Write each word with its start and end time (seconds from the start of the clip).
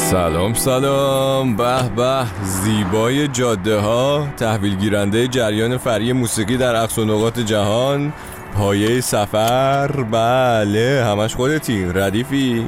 سلام 0.00 0.54
سلام. 0.54 1.56
به 1.56 1.88
به. 1.96 2.24
زیبای 2.42 3.28
جاده 3.28 3.76
ها 3.76 4.28
تحویل 4.36 4.76
گیرنده 4.76 5.28
جریان 5.28 5.76
فری 5.76 6.12
موسیقی 6.12 6.56
در 6.56 6.76
اقص 6.76 6.98
نقاط 6.98 7.38
جهان. 7.38 8.12
پایه 8.54 9.00
سفر. 9.00 10.02
بله 10.02 11.04
همش 11.06 11.34
خودتی. 11.34 11.84
ردیفی. 11.84 12.66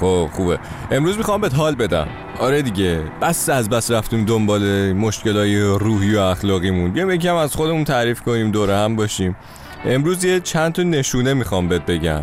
خب 0.00 0.28
خوبه. 0.32 0.58
امروز 0.90 1.18
می‌خوام 1.18 1.40
بهت 1.40 1.54
حال 1.54 1.74
بدم. 1.74 2.08
آره 2.40 2.62
دیگه. 2.62 3.00
بس 3.22 3.48
از 3.48 3.68
بس 3.70 3.90
رفتیم 3.90 4.24
دنبال 4.24 4.92
مشکلای 4.92 5.60
روحی 5.62 6.16
و 6.16 6.20
اخلاقیمون. 6.20 6.90
بیام 6.90 7.10
یکم 7.10 7.34
از 7.34 7.54
خودمون 7.54 7.84
تعریف 7.84 8.20
کنیم 8.20 8.50
دوره 8.50 8.76
هم 8.76 8.96
باشیم. 8.96 9.36
امروز 9.84 10.24
یه 10.24 10.40
چند 10.40 10.72
تا 10.72 10.82
نشونه 10.82 11.34
می‌خوام 11.34 11.68
بهت 11.68 11.86
بگم. 11.86 12.22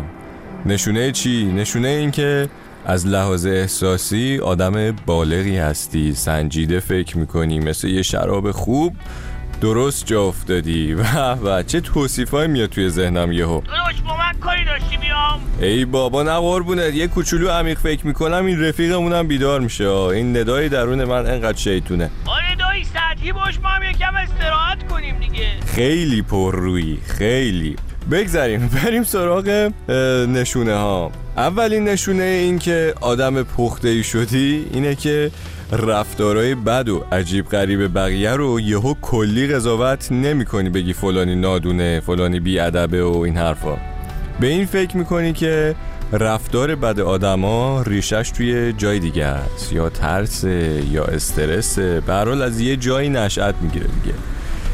نشونه 0.66 1.12
چی؟ 1.12 1.52
نشونه 1.56 1.88
این 1.88 2.10
که 2.10 2.48
از 2.86 3.06
لحاظ 3.06 3.46
احساسی 3.46 4.38
آدم 4.38 4.92
بالغی 5.06 5.56
هستی 5.56 6.14
سنجیده 6.14 6.80
فکر 6.80 7.18
می‌کنی 7.18 7.58
مثل 7.58 7.88
یه 7.88 8.02
شراب 8.02 8.50
خوب 8.50 8.96
درست 9.60 10.06
جا 10.06 10.22
افتادی. 10.24 10.94
و 11.00 11.32
و 11.34 11.62
چه 11.62 11.80
توصیفای 11.80 12.48
میاد 12.48 12.68
توی 12.68 12.88
ذهنم 12.88 13.32
یهو؟ 13.32 13.60
داداش 13.60 14.02
با 14.02 14.16
من 14.16 14.32
کاری 14.40 14.64
داشتی؟ 14.64 14.96
بیام. 14.96 15.40
ای 15.60 15.84
بابا 15.84 16.22
نه 16.22 16.38
قربونت. 16.38 16.94
یه 16.94 17.06
کوچولو 17.06 17.48
عمیق 17.50 17.78
فکر 17.78 18.06
می‌کنم 18.06 18.46
این 18.46 18.60
رفیقمونم 18.64 19.28
بیدار 19.28 19.60
میشه. 19.60 19.88
این 19.88 20.36
ندای 20.36 20.68
درون 20.68 21.04
من 21.04 21.26
انقدر 21.26 21.58
شیطونه. 21.58 22.10
آره 22.26 22.56
دایی 22.58 22.84
سطحی 22.84 23.32
باش 23.32 23.60
ما 23.60 23.68
هم 23.68 23.90
یکم 23.90 24.14
استراحت 24.14 24.88
کنیم 24.88 25.18
دیگه. 25.18 25.46
خیلی 25.66 26.22
پر 26.22 26.56
روی 26.56 26.98
خیلی. 27.06 27.76
بگذاریم 28.10 28.70
بریم 28.84 29.02
سراغ 29.02 29.70
نشونه 30.28 30.74
ها 30.74 31.10
اولین 31.36 31.84
نشونه 31.84 32.22
این 32.22 32.58
که 32.58 32.94
آدم 33.00 33.42
پخته 33.42 33.88
ای 33.88 34.02
شدی 34.02 34.66
اینه 34.72 34.94
که 34.94 35.30
رفتارهای 35.72 36.54
بد 36.54 36.88
و 36.88 37.04
عجیب 37.12 37.48
غریب 37.48 37.94
بقیه 37.94 38.30
رو 38.30 38.60
یهو 38.60 38.94
کلی 39.02 39.46
قضاوت 39.46 40.12
نمی 40.12 40.44
کنی 40.44 40.70
بگی 40.70 40.92
فلانی 40.92 41.34
نادونه 41.34 42.00
فلانی 42.00 42.40
بیادبه 42.40 43.04
و 43.04 43.16
این 43.18 43.36
حرفا. 43.36 43.76
به 44.40 44.46
این 44.46 44.66
فکر 44.66 44.96
می‌کنی 44.96 45.32
که 45.32 45.74
رفتار 46.12 46.74
بد 46.74 47.00
آدما 47.00 47.82
ریشش 47.82 48.30
توی 48.36 48.72
جای 48.72 48.98
دیگه 48.98 49.24
است. 49.24 49.72
یا 49.72 49.88
ترس 49.88 50.44
یا 50.90 51.04
استرس. 51.04 51.78
به 51.78 52.12
هر 52.12 52.24
حال 52.24 52.42
از 52.42 52.60
یه 52.60 52.76
جایی 52.76 53.08
نشأت 53.08 53.54
می‌گیره 53.62 53.86
دیگه. 53.86 54.14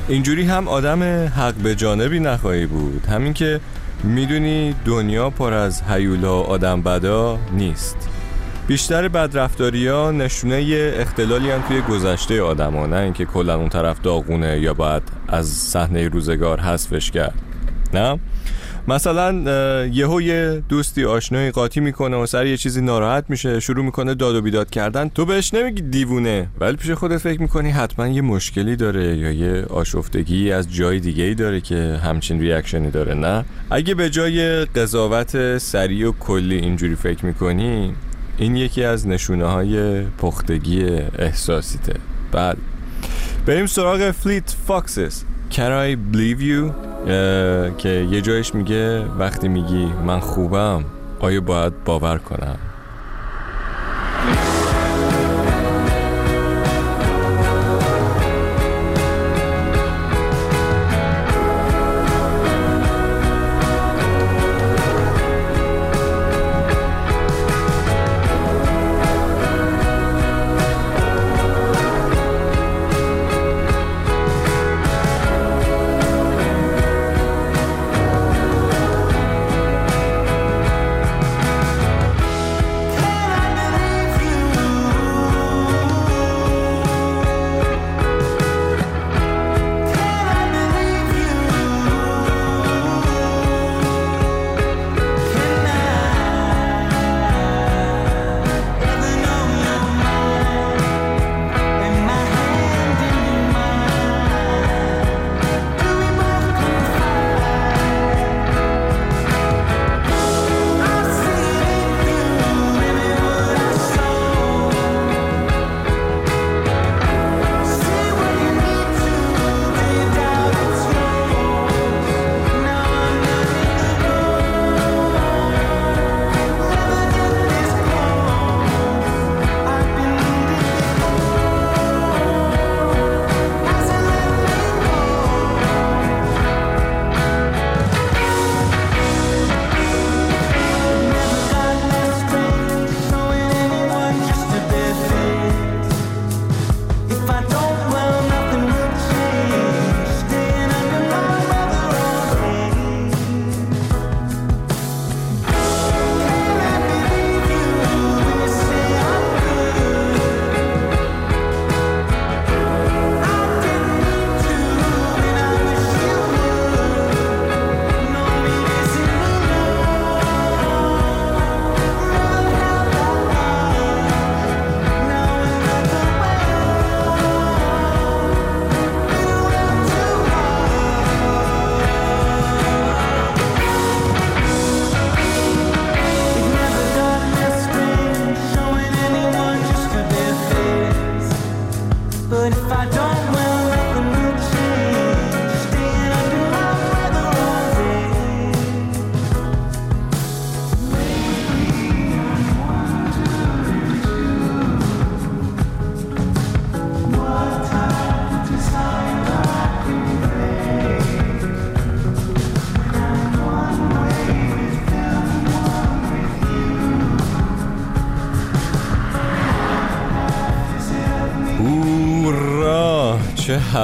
اینجوری 0.08 0.44
هم 0.44 0.68
آدم 0.68 1.02
حق 1.28 1.54
به 1.54 1.74
جانبی 1.74 2.20
نخواهی 2.20 2.66
بود. 2.66 3.06
همین 3.06 3.32
که 3.32 3.60
می‌دونی 4.04 4.74
دنیا 4.84 5.30
پر 5.30 5.52
از 5.52 5.82
هیولا 5.82 6.40
آدم 6.40 6.82
بدا 6.82 7.38
نیست. 7.52 7.96
بیشتر 8.66 9.08
بدرفتاری 9.08 9.88
ها 9.88 10.10
نشونه 10.10 10.92
اختلالی 10.96 11.50
هم 11.50 11.62
توی 11.68 11.80
گذشته 11.80 12.42
آدم 12.42 12.74
ها 12.74 12.86
نه 12.86 12.96
اینکه 12.96 13.24
کلا 13.24 13.56
اون 13.56 13.68
طرف 13.68 14.00
داغونه 14.02 14.60
یا 14.60 14.74
باید 14.74 15.02
از 15.28 15.46
صحنه 15.48 16.08
روزگار 16.08 16.60
حذفش 16.60 17.10
کرد. 17.10 17.34
نه؟ 17.94 18.18
مثلا 18.88 19.32
یهو 19.86 20.22
یه 20.22 20.62
دوستی 20.68 21.04
آشنایی 21.04 21.50
قاطی 21.50 21.80
می‌کنه 21.80 22.16
و 22.16 22.26
سر 22.26 22.46
یه 22.46 22.56
چیزی 22.56 22.80
ناراحت 22.80 23.24
میشه 23.28 23.60
شروع 23.60 23.84
می‌کنه 23.84 24.14
داد 24.14 24.34
و 24.34 24.42
بیداد 24.42 24.70
کردن. 24.70 25.08
تو 25.08 25.24
بهش 25.24 25.54
نمیگی 25.54 25.82
دیوونه 25.82 26.48
ولی 26.60 26.76
پیش 26.76 26.90
خودت 26.90 27.18
فکر 27.18 27.40
می‌کنی 27.40 27.70
حتما 27.70 28.08
یه 28.08 28.22
مشکلی 28.22 28.76
داره 28.76 29.16
یا 29.16 29.30
یه 29.30 29.64
آشفتگی 29.64 30.52
از 30.52 30.74
جای 30.74 31.00
دیگه 31.00 31.24
ای 31.24 31.34
داره 31.34 31.60
که 31.60 32.00
همچین 32.04 32.40
ریاکشنی 32.40 32.90
داره 32.90 33.14
نه؟ 33.14 33.44
اگه 33.70 33.94
به 33.94 34.10
جای 34.10 34.64
قضاوت 34.64 35.58
سریع 35.58 36.08
و 36.08 36.12
کلی 36.20 36.56
اینجوری 36.56 36.94
فکر 36.94 37.26
می‌کنی 37.26 37.94
این 38.38 38.56
یکی 38.56 38.84
از 38.84 39.08
نشونه 39.08 39.44
های 39.44 40.00
پختگی 40.02 40.82
احساسیته. 41.18 41.94
بله. 42.32 42.56
بریم 43.46 43.66
سراغ 43.66 44.10
Fleet 44.10 44.56
Foxes 44.66 45.24
Can 45.50 45.72
I 45.72 45.94
believe 46.12 46.40
you? 46.42 46.72
اه، 47.08 47.76
که 47.76 47.88
یه 47.88 48.20
جایش 48.20 48.54
میگه 48.54 49.04
وقتی 49.04 49.48
میگی 49.48 49.86
من 50.06 50.20
خوبم 50.20 50.84
آیا 51.20 51.40
باید 51.40 51.84
باور 51.84 52.18
کنم؟ 52.18 52.58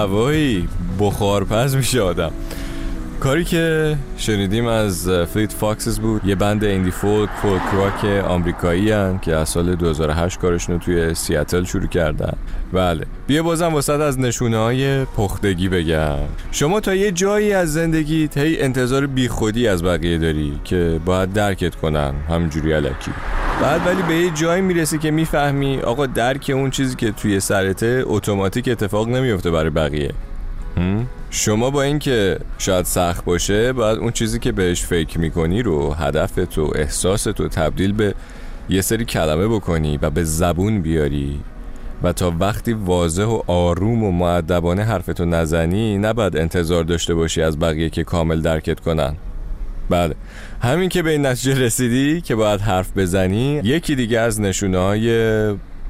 هوایی 0.02 0.69
بخارپز 0.99 1.76
میشه 1.76 2.00
آدم. 2.00 2.32
کاری 3.20 3.44
که 3.44 3.96
شنیدیم 4.16 4.66
از 4.66 5.08
Fleet 5.08 5.52
Foxes 5.52 5.99
بود 6.00 6.25
یه 6.25 6.34
band 6.34 6.64
indie 6.64 6.90
folk 6.90 7.31
folk 7.43 7.62
rock 7.73 8.25
آمریکایی 8.25 8.90
هن 8.90 9.19
که 9.19 9.37
از 9.37 9.49
سال 9.49 9.75
2008 9.75 10.38
کارشون 10.38 10.75
رو 10.75 10.81
توی 10.81 11.14
سیاتل 11.14 11.64
شروع 11.64 11.87
کردن. 11.87 12.32
بله 12.72 13.06
بیا 13.26 13.43
بازم 13.43 13.75
وسط 13.75 14.00
از 14.00 14.20
نشونه 14.20 14.58
های 14.58 15.04
پختگی 15.04 15.69
بگم. 15.69 16.19
شما 16.50 16.81
تا 16.81 16.94
یه 16.94 17.12
جایی 17.12 17.52
از 17.52 17.72
زندگی 17.72 18.28
هی 18.37 18.60
انتظار 18.60 19.06
بیخودی 19.06 19.69
از 19.69 19.84
بقیه 19.84 20.19
داری 20.19 20.60
که 20.64 21.00
باید 21.05 21.32
درکت 21.32 21.75
کنن 21.75 22.14
همجوری 22.28 22.72
الکی. 22.73 23.12
بعد 23.62 23.87
ولی 23.87 24.03
به 24.03 24.14
یه 24.14 24.31
جایی 24.31 24.62
می‌رسی 24.62 24.99
که 24.99 25.11
می‌فهمی 25.11 25.81
آقا 25.81 26.06
درک 26.06 26.50
اون 26.55 26.70
چیزی 26.70 26.97
که 26.97 27.11
توی 27.11 27.41
سرته 27.41 28.03
اتوماتیک 28.06 28.69
اتفاق 28.69 29.09
نمیفته 29.09 29.50
برای 29.50 29.70
بقیه. 29.70 30.11
شما 31.31 31.70
با 31.70 31.82
اینکه 31.82 32.38
شاید 32.59 32.85
سخت 32.85 33.25
باشه 33.25 33.73
باید 33.73 33.99
اون 33.99 34.11
چیزی 34.11 34.38
که 34.38 34.53
بهش 34.53 34.82
فکر 34.82 35.19
می‌کنی 35.19 35.62
رو 35.62 35.93
هدفت 35.93 36.59
و 36.59 36.73
احساست 36.75 37.41
رو 37.41 37.49
تبدیل 37.49 37.93
به 37.93 38.14
یه 38.69 38.81
سری 38.81 39.05
کلمه 39.05 39.49
بکنی 39.49 39.99
و 40.03 40.11
به 40.11 40.25
زبون 40.25 40.81
بیاری 40.81 41.41
و 42.03 42.12
تا 42.12 42.32
وقتی 42.41 42.73
واضح 42.73 43.25
و 43.25 43.41
آروم 43.47 44.05
و 44.05 44.12
معدبانه 44.12 44.85
حرفتو 44.85 45.25
نزنی 45.25 45.99
نباید 45.99 46.37
انتظار 46.37 46.85
داشته 46.85 47.15
باشی 47.15 47.43
از 47.43 47.58
بقیه 47.58 47.91
که 47.91 48.05
کامل 48.05 48.41
درکت 48.41 48.81
کنن. 48.81 49.17
بله. 49.93 50.15
همین 50.62 50.89
که 50.89 51.03
به 51.03 51.11
این 51.11 51.27
نتیجه 51.27 51.59
رسیدی 51.59 52.21
که 52.21 52.35
باید 52.35 52.61
حرف 52.61 52.97
بزنی 52.97 53.61
یکی 53.65 53.94
دیگه 53.94 54.21
از 54.21 54.41
نشونه 54.41 54.79
های 54.79 55.09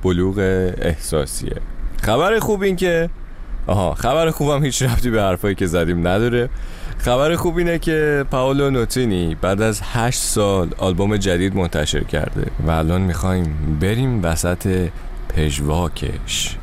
بلوغ 0.03 0.39
احساسیه. 0.79 1.57
خبر 2.03 2.39
خوب 2.39 2.63
این 2.63 2.77
که 2.77 3.11
آها 3.67 3.95
خبر 3.95 4.31
خوبم 4.31 4.65
هیچ 4.65 4.83
ربطی 4.83 5.11
به 5.11 5.23
حرفایی 5.23 5.55
که 5.55 5.67
زدیم 5.67 6.09
نداره. 6.09 6.49
خبر 6.99 7.37
خوب 7.37 7.59
اینه 7.59 7.79
که 7.79 8.25
پاولو 8.31 8.71
نوتینی 8.71 9.37
بعد 9.41 9.63
از 9.63 9.81
هشت 9.83 10.21
سال 10.21 10.71
آلبوم 10.79 11.17
جدید 11.17 11.57
منتشر 11.57 12.05
کرده 12.05 12.47
و 12.67 12.71
الان 12.71 13.01
می‌خوایم 13.01 13.79
بریم 13.81 14.25
وسط 14.25 14.89
پژواکش 15.29 16.57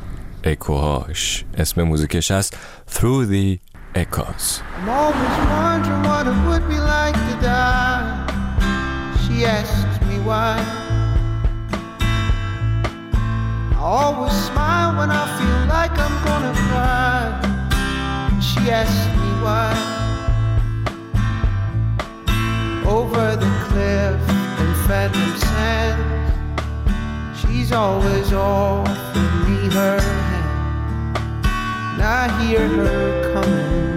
اکوهاش. 0.44 1.44
اسم 1.58 1.82
موزیکش 1.82 2.30
هست 2.30 2.58
Through 2.94 3.26
the 3.32 3.69
Echoes 3.92 4.62
I'm 4.76 4.88
always 4.88 5.16
wondering 5.50 6.04
what 6.04 6.24
it 6.24 6.46
would 6.46 6.68
be 6.68 6.78
like 6.78 7.12
to 7.14 7.36
die. 7.42 8.24
She 9.26 9.44
asks 9.44 10.00
me 10.06 10.20
why. 10.20 10.62
I 13.72 13.78
always 13.80 14.32
smile 14.32 14.96
when 14.96 15.10
I 15.10 15.26
feel 15.38 15.66
like 15.66 15.90
I'm 15.98 16.22
gonna 16.24 16.52
cry. 16.70 17.32
She 18.40 18.70
asks 18.70 19.08
me 19.18 19.32
why. 19.42 19.74
Over 22.86 23.34
the 23.34 23.50
cliff 23.66 24.20
in 24.60 24.72
phantom 24.86 25.36
sands, 25.36 26.32
she's 27.40 27.72
always 27.72 28.32
offered 28.32 29.48
me 29.48 29.68
her 29.74 29.98
hand. 30.00 30.39
I 32.02 32.42
hear 32.42 32.66
her 32.66 33.32
coming 33.34 33.89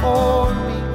for 0.00 0.54
me 0.54 0.91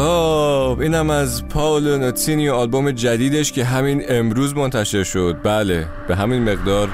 خب 0.00 0.78
اینم 0.80 1.10
از 1.10 1.48
پاولو 1.48 1.98
نوتینی 1.98 2.48
و 2.48 2.54
آلبوم 2.54 2.90
جدیدش 2.90 3.52
که 3.52 3.64
همین 3.64 4.02
امروز 4.08 4.56
منتشر 4.56 5.02
شد. 5.02 5.36
بله 5.42 5.86
به 6.08 6.16
همین 6.16 6.52
مقدار 6.52 6.88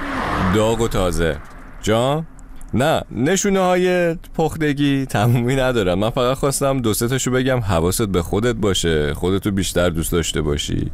داغ 0.54 0.80
و 0.80 0.88
تازه. 0.88 1.36
جا 1.82 2.25
نه 2.75 3.02
نشونه 3.10 3.60
های 3.60 4.14
پختگی 4.14 5.06
تمومی 5.06 5.56
ندارم. 5.56 5.98
من 5.98 6.10
فقط 6.10 6.36
خواستم 6.36 6.80
دو 6.80 6.94
تاشو 6.94 7.30
بگم 7.30 7.60
حواست 7.60 8.02
به 8.02 8.22
خودت 8.22 8.54
باشه. 8.54 9.14
خودتو 9.14 9.50
بیشتر 9.50 9.90
دوست 9.90 10.12
داشته 10.12 10.42
باشی. 10.42 10.90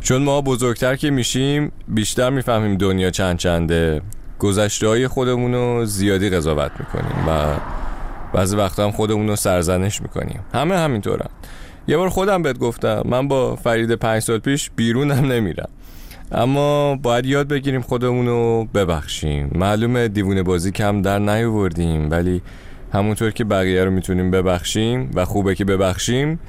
چون 0.00 0.22
ما 0.22 0.40
بزرگتر 0.40 0.96
که 0.96 1.10
میشیم 1.10 1.72
بیشتر 1.88 2.30
می‌فهمیم 2.30 2.76
دنیا 2.76 3.10
چند 3.10 3.38
چنده. 3.38 4.02
گذشته 4.38 4.88
های 4.88 5.08
خودمون 5.08 5.84
زیادی 5.84 6.30
قضاوت 6.30 6.70
می‌کنیم 6.78 7.28
و 7.28 7.54
بعضی 8.32 8.56
وقتا 8.56 8.84
هم 8.84 8.90
خودمون 8.90 9.28
رو 9.28 9.36
سرزنش 9.36 10.02
می‌کنیم. 10.02 10.40
همه 10.54 10.78
همینطورن. 10.78 11.28
یه 11.88 11.96
بار 11.96 12.08
خودم 12.08 12.42
بهت 12.42 12.58
گفتم 12.58 13.02
من 13.04 13.28
با 13.28 13.56
فرید 13.56 13.94
پنج 13.94 14.22
سال 14.22 14.38
پیش 14.38 14.70
بیرونم 14.76 15.32
نمیرم. 15.32 15.68
اما 16.32 16.96
باید 16.96 17.26
یاد 17.26 17.48
بگیریم 17.48 17.80
خودمون 17.80 18.26
رو 18.26 18.68
ببخشیم. 18.74 19.50
معلومه 19.54 20.08
دیوونه 20.08 20.42
بازی 20.42 20.72
کم 20.72 21.02
در 21.02 21.18
نیاوردیم 21.18 22.10
ولی 22.10 22.42
همونطور 22.92 23.30
که 23.30 23.44
بقیه 23.44 23.84
رو 23.84 23.90
می‌تونیم 23.90 24.30
ببخشیم 24.30 25.10
و 25.14 25.24
خوبه 25.24 25.54
که 25.54 25.64
ببخشیم 25.64 26.40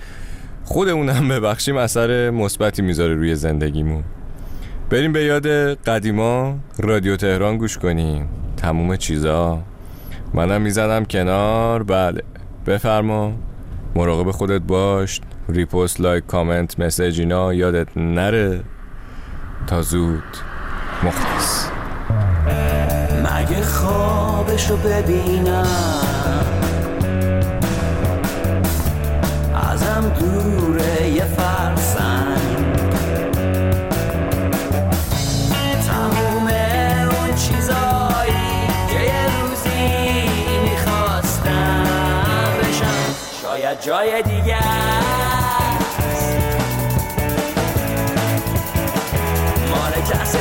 خودمون 0.64 1.10
هم 1.10 1.30
ببخشیم 1.30 1.78
اثر 1.78 2.30
مثبتی 2.30 2.82
می‌ذاره 2.82 3.16
روی 3.16 3.36
زندگیمون. 3.36 4.04
بریم 4.90 5.14
به 5.14 5.24
یاد 5.24 5.48
قدیما 5.74 6.56
رادیو 6.78 7.16
تهران 7.16 7.58
گوش 7.58 7.78
کنیم. 7.78 8.30
تموم 8.58 8.96
چیزا. 8.96 9.60
منم 10.34 10.62
می‌زنم 10.62 11.06
کنار. 11.06 11.84
بله. 11.84 12.24
بفرما. 12.68 13.34
مراقب 13.96 14.32
خودت 14.32 14.62
باش. 14.62 15.22
ریپوست 15.50 16.02
لایک 16.02 16.26
کامنت 16.26 16.80
مسیج 16.80 17.20
اینا 17.20 17.54
یادت 17.54 17.98
نره. 17.98 18.62
تا 19.68 19.82
زود. 19.82 20.24
مخلص. 21.04 21.66
مگه 23.24 23.62
خوابشو 23.62 24.78
ببینم؟ 24.78 25.68
ازم 29.72 30.12
دوره 30.20 30.71
جای 43.82 44.22
دیگه 44.22 44.56
است. 44.56 46.38
مال 49.70 49.92
کس 49.92 50.36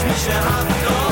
Uśmiech 0.00 0.18
się, 0.18 0.32
a 0.32 0.64
to. 0.64 1.09